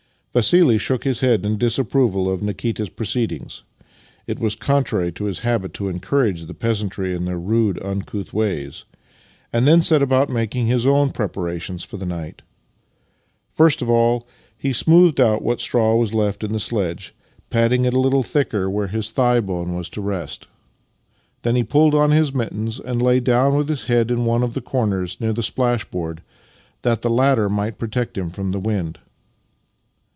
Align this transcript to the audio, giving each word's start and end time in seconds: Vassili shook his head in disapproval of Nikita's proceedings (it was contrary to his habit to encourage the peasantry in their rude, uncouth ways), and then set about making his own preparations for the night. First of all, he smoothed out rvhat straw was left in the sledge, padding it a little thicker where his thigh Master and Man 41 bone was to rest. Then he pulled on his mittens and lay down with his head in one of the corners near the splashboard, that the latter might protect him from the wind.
Vassili 0.33 0.77
shook 0.77 1.03
his 1.03 1.19
head 1.19 1.45
in 1.45 1.57
disapproval 1.57 2.29
of 2.29 2.41
Nikita's 2.41 2.87
proceedings 2.87 3.63
(it 4.27 4.39
was 4.39 4.55
contrary 4.55 5.11
to 5.11 5.25
his 5.25 5.39
habit 5.39 5.73
to 5.73 5.89
encourage 5.89 6.45
the 6.45 6.53
peasantry 6.53 7.13
in 7.13 7.25
their 7.25 7.37
rude, 7.37 7.77
uncouth 7.83 8.31
ways), 8.31 8.85
and 9.51 9.67
then 9.67 9.81
set 9.81 10.01
about 10.01 10.29
making 10.29 10.67
his 10.67 10.87
own 10.87 11.11
preparations 11.11 11.83
for 11.83 11.97
the 11.97 12.05
night. 12.05 12.43
First 13.49 13.81
of 13.81 13.89
all, 13.89 14.25
he 14.57 14.71
smoothed 14.71 15.19
out 15.19 15.43
rvhat 15.43 15.59
straw 15.59 15.97
was 15.97 16.13
left 16.13 16.45
in 16.45 16.53
the 16.53 16.61
sledge, 16.61 17.13
padding 17.49 17.83
it 17.83 17.93
a 17.93 17.99
little 17.99 18.23
thicker 18.23 18.69
where 18.69 18.87
his 18.87 19.09
thigh 19.09 19.41
Master 19.41 19.41
and 19.41 19.47
Man 19.47 19.47
41 19.47 19.65
bone 19.73 19.77
was 19.79 19.89
to 19.89 19.99
rest. 20.01 20.47
Then 21.41 21.57
he 21.57 21.63
pulled 21.65 21.93
on 21.93 22.11
his 22.11 22.33
mittens 22.33 22.79
and 22.79 23.01
lay 23.01 23.19
down 23.19 23.57
with 23.57 23.67
his 23.67 23.87
head 23.87 24.09
in 24.09 24.23
one 24.23 24.43
of 24.43 24.53
the 24.53 24.61
corners 24.61 25.19
near 25.19 25.33
the 25.33 25.43
splashboard, 25.43 26.23
that 26.83 27.01
the 27.01 27.09
latter 27.09 27.49
might 27.49 27.77
protect 27.77 28.17
him 28.17 28.29
from 28.31 28.51
the 28.53 28.61
wind. 28.61 28.97